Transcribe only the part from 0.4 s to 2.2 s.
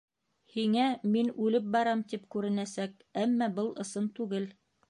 Һиңә мин үлеп барам